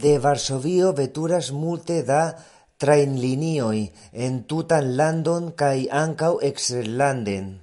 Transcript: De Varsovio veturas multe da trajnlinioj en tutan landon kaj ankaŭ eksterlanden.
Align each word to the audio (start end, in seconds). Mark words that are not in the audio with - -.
De 0.00 0.10
Varsovio 0.24 0.90
veturas 0.98 1.48
multe 1.60 1.96
da 2.10 2.20
trajnlinioj 2.84 3.78
en 4.28 4.38
tutan 4.54 4.94
landon 5.02 5.52
kaj 5.64 5.76
ankaŭ 6.06 6.34
eksterlanden. 6.54 7.54